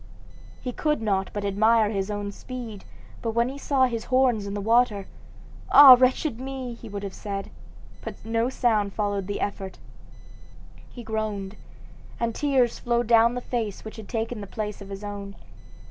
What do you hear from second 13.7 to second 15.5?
which had taken the place of his own.